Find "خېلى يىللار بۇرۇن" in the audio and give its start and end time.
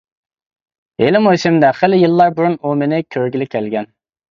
1.83-2.59